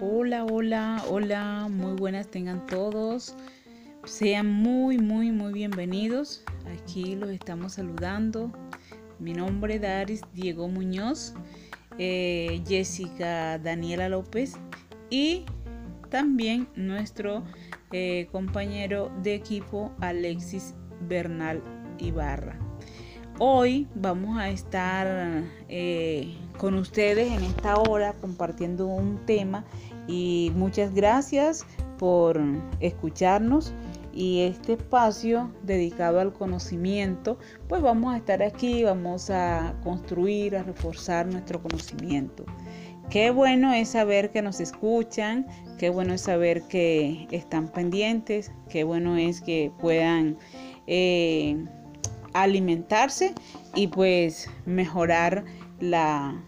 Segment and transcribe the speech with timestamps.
[0.00, 3.36] Hola, hola, hola, muy buenas tengan todos.
[4.04, 6.44] Sean muy, muy, muy bienvenidos.
[6.64, 8.50] Aquí los estamos saludando.
[9.18, 11.34] Mi nombre es Daris Diego Muñoz,
[11.98, 14.54] eh, Jessica Daniela López
[15.10, 15.44] y
[16.08, 17.44] también nuestro
[17.92, 20.72] eh, compañero de equipo Alexis
[21.06, 21.62] Bernal
[21.98, 22.63] Ibarra.
[23.40, 29.64] Hoy vamos a estar eh, con ustedes en esta hora compartiendo un tema
[30.06, 31.66] y muchas gracias
[31.98, 32.40] por
[32.78, 33.74] escucharnos
[34.12, 37.36] y este espacio dedicado al conocimiento,
[37.68, 42.44] pues vamos a estar aquí, vamos a construir, a reforzar nuestro conocimiento.
[43.10, 48.84] Qué bueno es saber que nos escuchan, qué bueno es saber que están pendientes, qué
[48.84, 50.38] bueno es que puedan
[50.86, 51.66] eh,
[52.34, 53.34] alimentarse
[53.74, 55.44] y pues mejorar
[55.80, 56.44] la,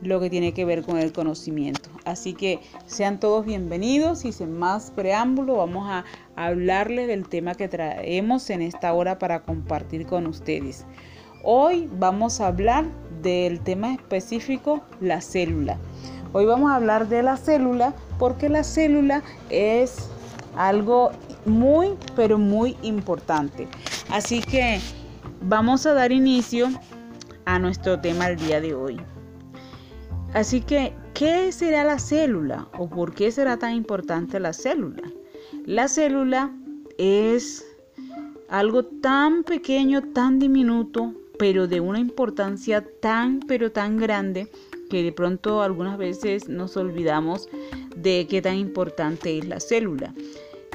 [0.00, 1.90] lo que tiene que ver con el conocimiento.
[2.04, 6.04] Así que sean todos bienvenidos y sin más preámbulo vamos a
[6.36, 10.86] hablarles del tema que traemos en esta hora para compartir con ustedes.
[11.42, 12.86] Hoy vamos a hablar
[13.22, 15.78] del tema específico, la célula.
[16.32, 20.08] Hoy vamos a hablar de la célula porque la célula es
[20.56, 21.10] algo
[21.44, 23.68] muy, pero muy importante.
[24.10, 24.80] Así que
[25.46, 26.68] vamos a dar inicio
[27.44, 29.00] a nuestro tema el día de hoy.
[30.32, 35.02] Así que, ¿qué será la célula o por qué será tan importante la célula?
[35.64, 36.50] La célula
[36.98, 37.64] es
[38.48, 44.50] algo tan pequeño, tan diminuto, pero de una importancia tan, pero tan grande
[44.90, 47.48] que de pronto algunas veces nos olvidamos
[47.96, 50.14] de qué tan importante es la célula.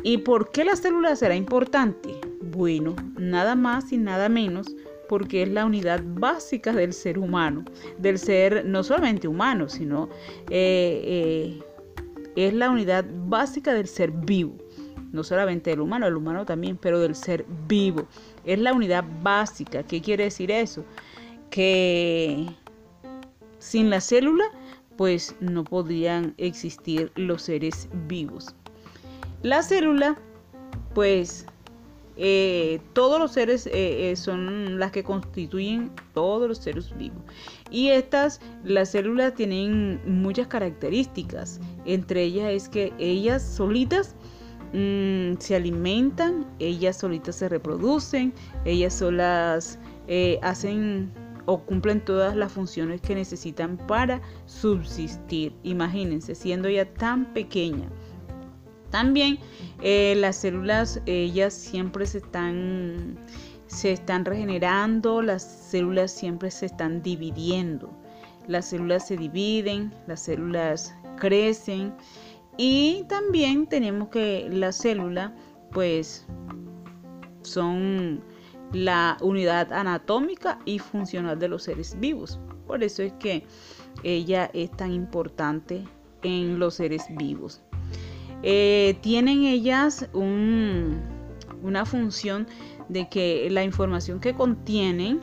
[0.03, 2.28] ¿Y por qué la célula será importante?
[2.41, 4.67] Bueno, nada más y nada menos
[5.09, 7.65] porque es la unidad básica del ser humano,
[7.97, 10.07] del ser no solamente humano, sino
[10.49, 11.63] eh, eh,
[12.35, 14.55] es la unidad básica del ser vivo,
[15.11, 18.07] no solamente del humano, el humano también, pero del ser vivo.
[18.45, 19.83] Es la unidad básica.
[19.83, 20.85] ¿Qué quiere decir eso?
[21.49, 22.45] Que
[23.57, 24.45] sin la célula,
[24.95, 28.53] pues no podrían existir los seres vivos.
[29.41, 30.17] La célula,
[30.93, 31.45] pues
[32.21, 37.23] eh, todos los seres eh, eh, son las que constituyen todos los seres vivos.
[37.71, 41.61] Y estas, las células tienen muchas características.
[41.85, 44.17] Entre ellas es que ellas solitas
[44.73, 48.33] mm, se alimentan, ellas solitas se reproducen,
[48.65, 49.79] ellas solas
[50.41, 51.13] hacen
[51.45, 55.53] o cumplen todas las funciones que necesitan para subsistir.
[55.63, 57.87] Imagínense, siendo ya tan pequeña.
[58.89, 59.39] También
[59.81, 63.17] eh, las células, ellas siempre se están,
[63.67, 67.91] se están regenerando, las células siempre se están dividiendo.
[68.47, 71.93] Las células se dividen, las células crecen
[72.57, 75.35] y también tenemos que la célula
[75.71, 76.25] pues
[77.43, 78.23] son
[78.73, 82.39] la unidad anatómica y funcional de los seres vivos.
[82.67, 83.45] Por eso es que
[84.03, 85.83] ella es tan importante
[86.21, 87.61] en los seres vivos.
[88.43, 92.47] Eh, tienen ellas una función
[92.87, 95.21] de que la información que contienen,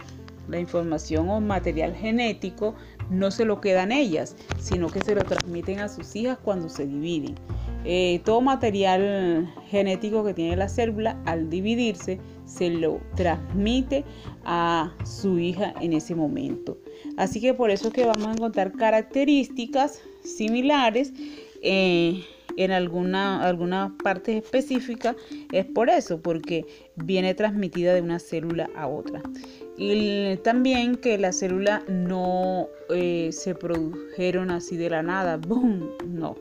[0.48, 2.74] la información o material genético,
[3.10, 6.86] no se lo quedan ellas, sino que se lo transmiten a sus hijas cuando se
[6.86, 7.34] dividen.
[7.84, 14.04] Eh, todo material genético que tiene la célula, al dividirse, se lo transmite
[14.44, 16.78] a su hija en ese momento.
[17.16, 21.12] Así que por eso es que vamos a encontrar características similares.
[21.62, 22.24] Eh,
[22.56, 25.14] en alguna, alguna parte específica,
[25.52, 29.22] es por eso, porque viene transmitida de una célula a otra.
[29.76, 35.90] Y también que las células no eh, se produjeron así de la nada, ¡boom!
[36.06, 36.36] No.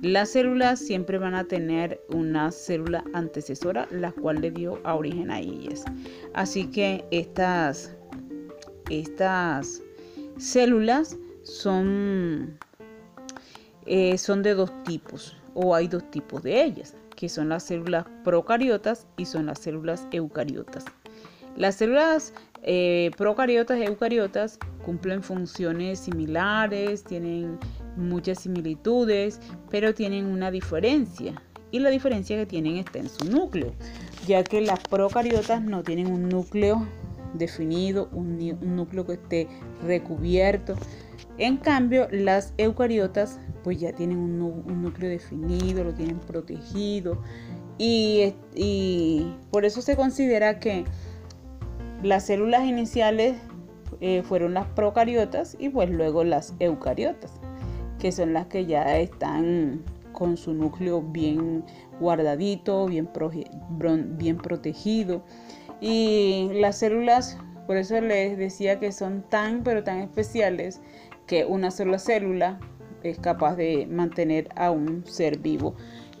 [0.00, 5.40] Las células siempre van a tener una célula antecesora, la cual le dio origen a
[5.40, 5.84] ellas.
[6.32, 7.94] Así que estas,
[8.88, 9.82] estas
[10.38, 12.58] células son,
[13.84, 18.04] eh, son de dos tipos o hay dos tipos de ellas, que son las células
[18.22, 20.84] procariotas y son las células eucariotas.
[21.56, 22.32] Las células
[22.62, 27.58] eh, procariotas y eucariotas cumplen funciones similares, tienen
[27.96, 31.34] muchas similitudes, pero tienen una diferencia.
[31.72, 33.72] Y la diferencia que tienen está en su núcleo,
[34.28, 36.86] ya que las procariotas no tienen un núcleo
[37.34, 38.38] definido, un
[38.76, 39.48] núcleo que esté
[39.84, 40.76] recubierto.
[41.36, 44.38] En cambio, las eucariotas pues ya tienen un,
[44.80, 47.18] núcleo definido, lo tienen protegido
[47.76, 48.32] y,
[49.50, 50.86] por eso se considera que
[52.02, 53.36] las células iniciales
[54.00, 57.30] eh, fueron las procariotas y pues luego las eucariotas,
[57.98, 59.82] que son las que ya están
[60.12, 61.62] con su núcleo bien
[62.00, 63.10] guardadito, bien,
[64.16, 65.22] bien protegido.
[65.82, 67.36] Y las células,
[67.66, 70.80] por eso les decía que son tan, pero tan especiales
[71.26, 72.58] que una sola célula
[73.02, 75.74] es capaz de mantener a un ser vivo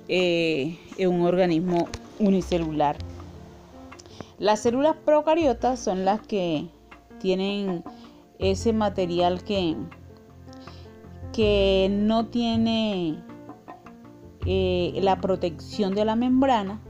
[0.08, 1.88] eh, en un organismo
[2.18, 2.96] unicelular.
[4.38, 6.68] Las células procariotas son las que
[7.18, 7.82] tienen
[8.38, 9.76] ese material que,
[11.32, 13.18] que no tiene
[14.46, 16.80] eh, la protección de la membrana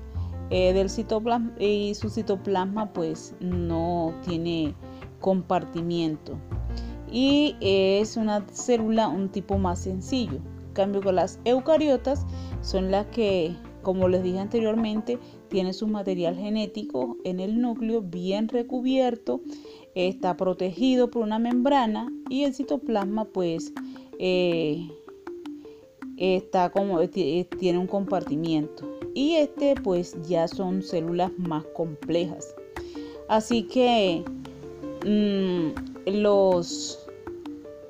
[0.50, 4.74] eh, del citoplasma y su citoplasma pues no tiene
[5.20, 6.38] compartimiento
[7.10, 10.38] y es una célula un tipo más sencillo.
[10.68, 12.24] En cambio con las eucariotas
[12.62, 15.18] son las que como les dije anteriormente,
[15.48, 19.40] tiene su material genético en el núcleo bien recubierto,
[19.94, 23.72] está protegido por una membrana y el citoplasma pues
[24.18, 24.88] eh,
[26.16, 32.54] está como tiene un compartimiento y este pues ya son células más complejas
[33.28, 34.22] así que
[35.06, 37.04] mm, los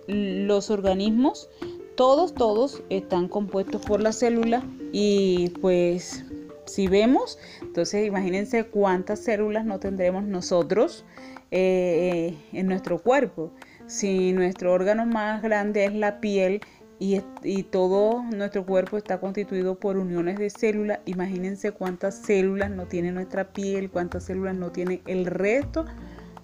[0.06, 1.50] los organismos
[1.98, 4.62] todos todos están compuestos por la célula
[4.92, 6.24] y pues
[6.68, 11.04] si vemos, entonces imagínense cuántas células no tendremos nosotros
[11.50, 13.50] eh, en nuestro cuerpo.
[13.86, 16.60] Si nuestro órgano más grande es la piel
[16.98, 22.86] y, y, todo nuestro cuerpo está constituido por uniones de células, imagínense cuántas células no
[22.86, 25.84] tiene nuestra piel, cuántas células no tiene el resto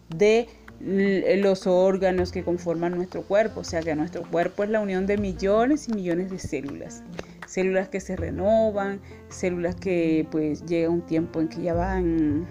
[0.09, 0.49] de
[0.81, 3.61] los órganos que conforman nuestro cuerpo.
[3.61, 7.03] O sea que nuestro cuerpo es la unión de millones y millones de células
[7.47, 12.47] células que se renovan, células que pues llega un tiempo en que ya van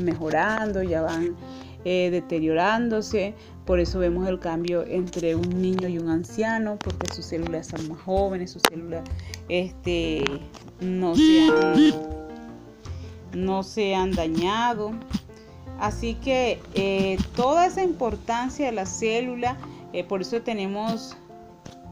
[0.00, 1.36] mejorando, ya van
[1.84, 3.34] eh, deteriorándose.
[3.66, 7.88] Por eso vemos el cambio entre un niño y un anciano, porque sus células son
[7.88, 9.02] más jóvenes, sus células
[9.48, 10.24] este,
[10.80, 11.92] no, se han,
[13.34, 14.92] no se han dañado.
[15.82, 19.58] Así que eh, toda esa importancia de la célula,
[19.92, 21.16] eh, por eso tenemos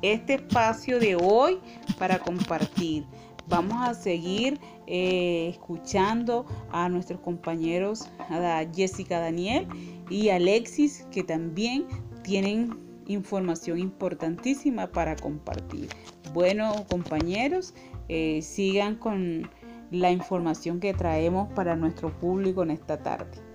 [0.00, 1.58] este espacio de hoy
[1.98, 3.04] para compartir.
[3.48, 9.66] Vamos a seguir eh, escuchando a nuestros compañeros, a Jessica Daniel
[10.08, 11.84] y Alexis, que también
[12.22, 12.78] tienen
[13.08, 15.88] información importantísima para compartir.
[16.32, 17.74] Bueno, compañeros,
[18.40, 19.50] sigan con
[19.90, 23.49] la información que traemos para nuestro público en esta tarde.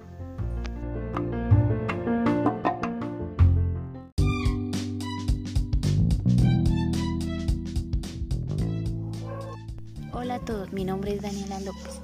[10.39, 12.01] Todos, mi nombre es Daniela López.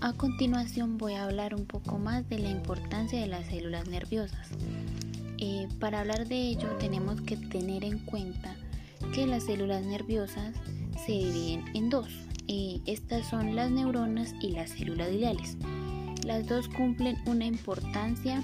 [0.00, 4.48] A continuación voy a hablar un poco más de la importancia de las células nerviosas.
[5.38, 8.56] Eh, para hablar de ello tenemos que tener en cuenta
[9.14, 10.54] que las células nerviosas
[11.06, 12.08] se dividen en dos.
[12.48, 15.56] Eh, estas son las neuronas y las células gliales.
[16.24, 18.42] Las dos cumplen una importancia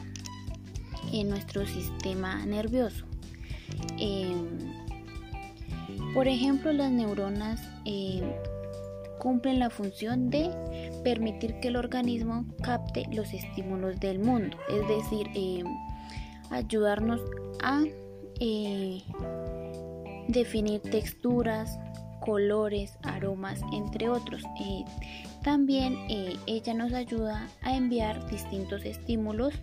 [1.12, 3.04] en nuestro sistema nervioso.
[3.98, 4.34] Eh,
[6.14, 7.60] por ejemplo, las neuronas
[9.22, 10.50] cumplen la función de
[11.04, 15.62] permitir que el organismo capte los estímulos del mundo, es decir, eh,
[16.50, 17.20] ayudarnos
[17.62, 17.84] a
[18.40, 19.00] eh,
[20.26, 21.78] definir texturas,
[22.18, 24.42] colores, aromas, entre otros.
[24.60, 24.84] Eh,
[25.44, 25.96] también
[26.48, 29.54] ella nos ayuda a enviar distintos estímulos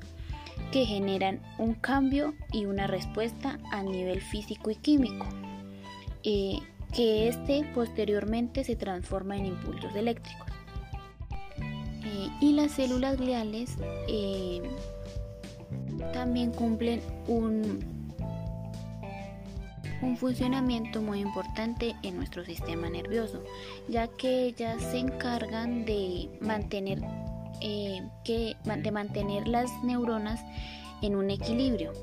[0.71, 5.27] que generan un cambio y una respuesta a nivel físico y químico
[6.93, 10.47] que éste posteriormente se transforma en impulsos eléctricos.
[12.03, 13.75] Eh, y las células gliales
[14.07, 14.61] eh,
[16.13, 17.79] también cumplen un,
[20.01, 23.43] un funcionamiento muy importante en nuestro sistema nervioso,
[23.87, 27.01] ya que ellas se encargan de mantener,
[27.61, 30.41] eh, que, de mantener las neuronas
[31.01, 31.93] en un equilibrio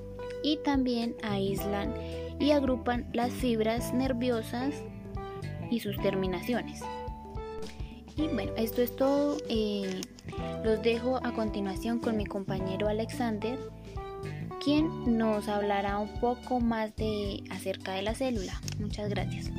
[0.42, 1.92] y también aíslan
[2.38, 4.74] y agrupan las fibras nerviosas
[5.70, 6.82] y sus terminaciones.
[8.16, 9.36] Y bueno, esto es todo.
[9.48, 10.00] Eh,
[10.64, 13.58] los dejo a continuación con mi compañero Alexander,
[14.64, 18.60] quien nos hablará un poco más de acerca de la célula.
[18.78, 19.50] Muchas gracias.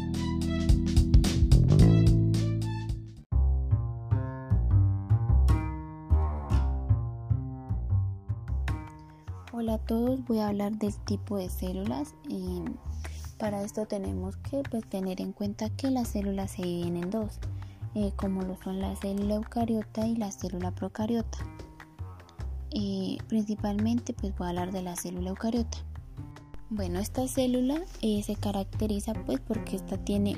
[9.67, 12.15] Hola a todos, voy a hablar del tipo de células.
[13.37, 17.41] para esto tenemos que pues, tener en cuenta que las células se dividen en dos,
[17.93, 21.39] eh, como lo son la célula eucariota y la célula procariota.
[22.71, 25.79] eh, principalmente pues voy a hablar de la célula eucariota.
[26.69, 30.37] Bueno, esta célula eh, se caracteriza pues porque esta tiene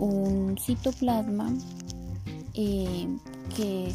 [0.00, 1.52] un citoplasma
[2.54, 3.92] que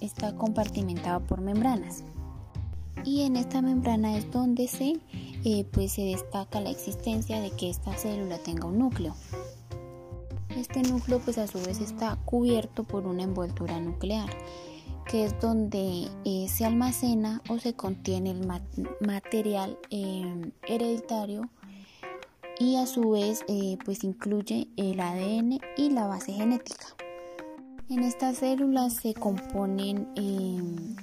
[0.00, 2.02] está compartimentado por membranas
[3.04, 5.00] y en esta membrana es donde se
[5.72, 9.14] pues se destaca la existencia de que esta célula tenga un núcleo
[10.56, 14.30] este núcleo pues a su vez está cubierto por una envoltura nuclear
[15.06, 18.46] que es donde eh, se almacena o se contiene el
[19.00, 21.50] material em, hereditario
[22.58, 26.86] y a su vez eh, pues incluye el ADN y la base genética.
[27.90, 30.96] En estas células se componen em,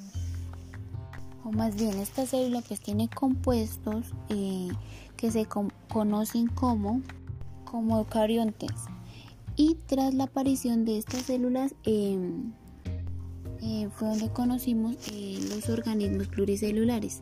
[1.43, 4.69] o más bien esta célula pues tiene compuestos eh,
[5.17, 5.47] que se
[5.89, 7.01] conocen como
[7.65, 8.71] como eucariontes
[9.55, 12.53] y tras la aparición de estas células em,
[13.61, 17.21] eh, fue donde conocimos eh, los organismos pluricelulares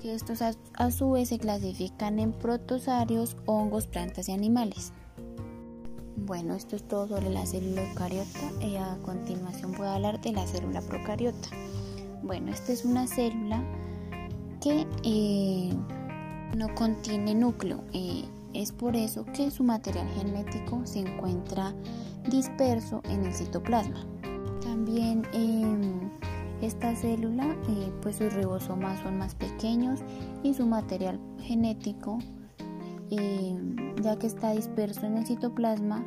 [0.00, 4.92] que estos a, su vez se clasifican en protosarios, hongos, plantas y animales.
[6.16, 8.40] Bueno, esto es todo sobre la célula eucariota
[8.80, 11.48] a continuación voy a hablar de la célula procariota.
[12.22, 13.62] Bueno, esta es una célula
[14.60, 15.74] que eh,
[16.56, 17.82] no contiene núcleo.
[18.52, 21.74] Es por eso que su material genético se encuentra
[22.28, 24.04] disperso en el citoplasma.
[24.60, 26.10] También em,
[26.60, 30.00] esta célula, eh, pues sus ribosomas son más pequeños
[30.42, 32.18] y su material genético,
[34.02, 36.04] ya que está disperso en el citoplasma,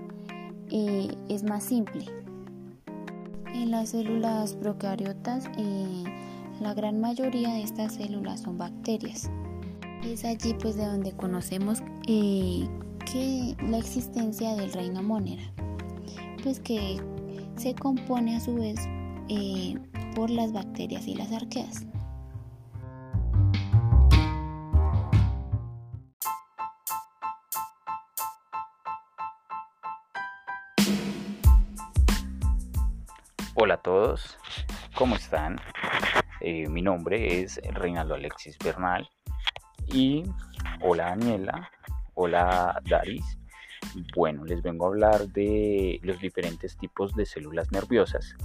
[0.69, 2.22] eh, es más simple.
[3.53, 5.45] En las células procariotas,
[6.59, 9.29] la gran mayoría de estas células son bacterias.
[10.03, 12.67] Es allí pues de donde conocemos eh,
[13.11, 15.43] que la existencia del reino monera,
[16.43, 16.97] pues que
[17.55, 18.79] se compone a su vez
[19.29, 19.77] eh,
[20.15, 21.85] por las bacterias y las arqueas.
[33.65, 34.37] Hola a todos,
[34.93, 35.55] ¿cómo están?
[36.41, 39.09] Eh, mi nombre es Reinaldo Alexis Bernal
[39.87, 40.25] y
[40.81, 41.71] hola Daniela,
[42.13, 43.23] hola Daris.
[44.17, 48.35] Bueno, les vengo a hablar de los diferentes tipos de células nerviosas,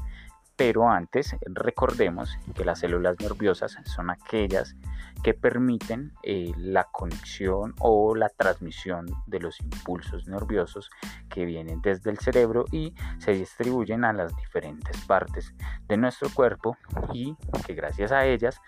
[0.58, 4.74] pero antes recordemos que las células nerviosas son aquellas
[5.22, 10.90] que permiten eh, la conexión o la transmisión de los impulsos nerviosos
[11.30, 15.54] que vienen desde el cerebro y se distribuyen a las diferentes partes
[15.86, 16.76] de nuestro cuerpo
[17.12, 18.60] y que gracias a ellas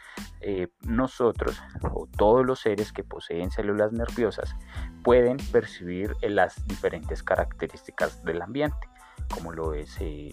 [0.42, 1.60] eh, nosotros
[1.92, 4.54] o todos los seres que poseen células nerviosas
[5.02, 8.88] pueden percibir las diferentes características del ambiente
[9.34, 10.30] como lo es eh,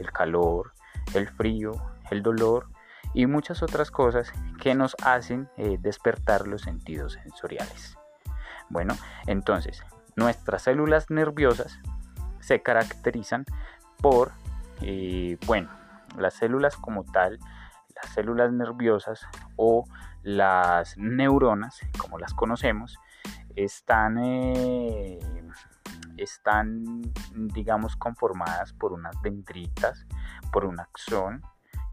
[0.00, 0.72] el calor,
[1.14, 1.72] el frío,
[2.10, 2.68] el dolor
[3.14, 7.96] y muchas otras cosas que nos hacen eh, despertar los sentidos sensoriales.
[8.68, 8.94] Bueno,
[9.26, 9.82] entonces,
[10.16, 11.78] nuestras células nerviosas
[12.40, 13.44] se caracterizan
[14.00, 14.32] por,
[14.82, 15.68] eh, bueno,
[16.16, 17.38] las células como tal,
[17.94, 19.26] las células nerviosas
[19.56, 19.84] o
[20.22, 22.98] las neuronas, como las conocemos,
[23.54, 25.18] están, eh,
[26.16, 30.06] están digamos, conformadas por unas dendritas,
[30.52, 31.42] por un axón,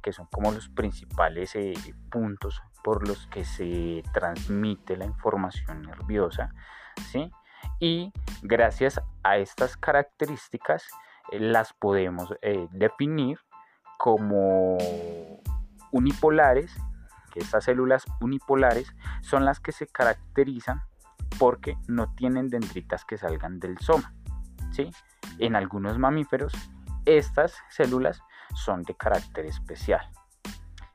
[0.02, 1.74] que son como los principales eh,
[2.10, 6.54] puntos por los que se transmite la información nerviosa,
[7.12, 7.32] ¿sí?
[7.80, 10.88] Y gracias a estas características
[11.32, 13.40] eh, las podemos eh, definir
[13.98, 14.78] como
[15.92, 16.76] unipolares,
[17.32, 20.82] que estas células unipolares son las que se caracterizan
[21.40, 24.14] porque no tienen dendritas que salgan del soma,
[24.72, 24.92] ¿sí?
[25.40, 26.54] En algunos mamíferos
[27.06, 28.22] estas células
[28.54, 30.10] son de carácter especial.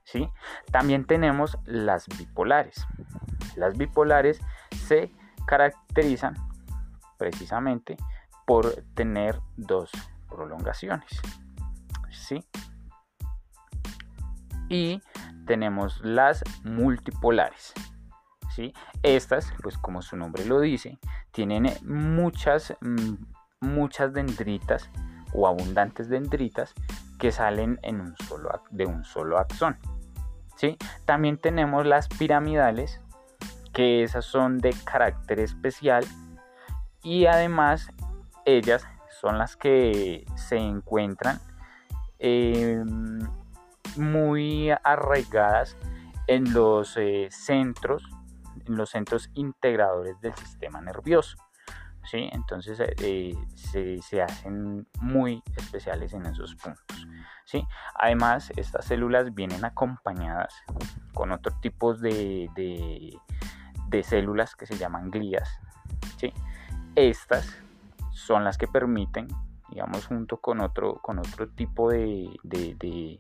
[0.05, 0.29] ¿sí?
[0.71, 2.87] También tenemos las bipolares.
[3.57, 4.41] Las bipolares
[4.87, 5.13] se
[5.47, 6.35] caracterizan
[7.19, 7.97] precisamente
[8.47, 9.91] por tener dos
[10.29, 11.11] prolongaciones.
[12.11, 12.45] ¿sí?
[14.69, 15.03] Y
[15.47, 17.75] tenemos las multipolares.
[18.55, 18.73] ¿sí?
[19.03, 20.99] Estas, pues como su nombre lo dice,
[21.33, 23.15] tienen muchas, mm,
[23.61, 24.89] muchas dendritas
[25.35, 26.75] o abundantes dendritas
[27.19, 29.79] que salen en un solo, de un solo axón.
[30.57, 30.77] ¿sí?
[31.05, 33.01] También tenemos las piramidales,
[33.73, 36.05] que esas son de carácter especial
[37.03, 37.89] y además
[38.45, 38.85] ellas
[39.21, 41.41] son las que se encuentran
[42.19, 43.21] em,
[43.97, 45.77] muy arraigadas
[46.27, 48.03] en los eh, centros,
[48.67, 51.37] en los centros integradores del sistema nervioso.
[52.11, 52.29] ¿Sí?
[52.33, 57.07] Entonces eh, se, hacen muy especiales en esos puntos.
[57.45, 57.67] ¿sí?
[57.95, 60.55] Además, estas células vienen acompañadas
[61.13, 65.61] con otro tipo de, de, células que se llaman glías.
[66.17, 66.33] ¿sí?
[66.95, 67.59] Estas
[68.11, 69.29] son las que permiten,
[69.71, 73.19] digamos, junto con otro, con otro tipo de, de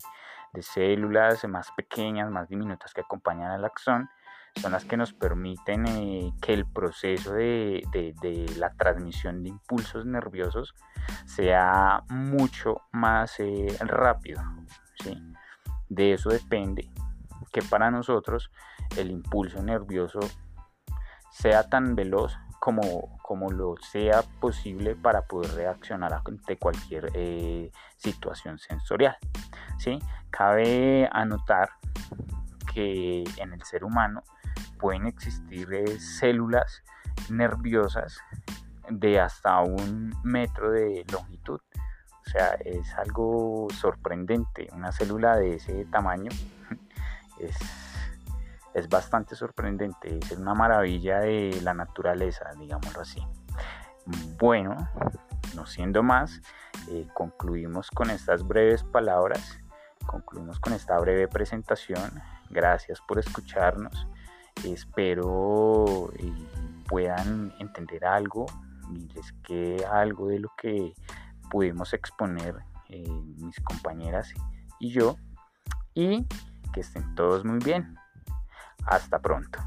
[0.62, 4.08] células más pequeñas, más diminutas que acompañan al axón,
[4.58, 7.82] son las que nos permiten eh, que el proceso de,
[8.56, 10.74] la transmisión de impulsos nerviosos
[11.24, 14.42] sea mucho más eh, rápido.
[15.88, 16.90] De eso depende
[17.52, 18.50] que para nosotros
[18.96, 20.20] el impulso nervioso
[21.30, 29.16] sea tan veloz como, lo sea posible para poder reaccionar ante cualquier eh, situación sensorial.
[30.30, 31.70] Cabe anotar
[32.74, 34.22] que en el ser humano
[34.78, 36.82] pueden existir eh, células
[37.30, 38.18] nerviosas
[38.90, 41.60] de hasta un metro de longitud.
[42.26, 44.68] O sea, es algo sorprendente.
[44.72, 46.30] Una célula de ese tamaño
[47.40, 47.56] es,
[48.74, 50.18] es bastante sorprendente.
[50.18, 53.26] Es una maravilla de la naturaleza, digámoslo así.
[54.38, 54.88] Bueno,
[55.54, 56.40] no siendo más,
[56.90, 59.58] eh, concluimos con estas breves palabras.
[60.06, 62.22] Concluimos con esta breve presentación.
[62.50, 64.06] Gracias por escucharnos.
[64.64, 66.32] Espero eh,
[66.88, 68.46] puedan entender algo
[68.94, 70.94] y les quede algo de lo que
[71.50, 72.56] pudimos exponer
[72.88, 74.32] eh, mis compañeras
[74.80, 75.16] y yo.
[75.94, 76.26] Y
[76.72, 77.96] que estén todos muy bien.
[78.86, 79.58] Hasta pronto.